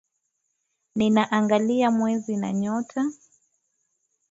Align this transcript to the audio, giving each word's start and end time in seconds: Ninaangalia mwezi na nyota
Ninaangalia 0.95 1.91
mwezi 1.91 2.37
na 2.37 2.53
nyota 2.53 3.05